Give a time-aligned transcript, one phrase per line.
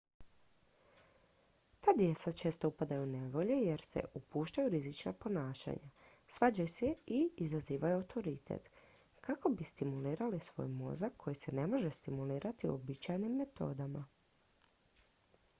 [1.81, 5.89] "ta djeca često upadaju u nevolje jer se "upuštaju u rizična ponašanja
[6.27, 8.69] svađaju se i izazivaju autoritet"
[9.21, 14.05] kako bi stimulirali svoj mozak koji se ne može stimulirati uobičajenim metodama.